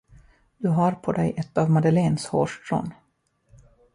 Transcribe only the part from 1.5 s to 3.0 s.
av Madeleines hårstrån.